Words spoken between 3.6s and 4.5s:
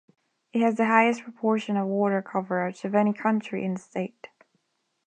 in the state.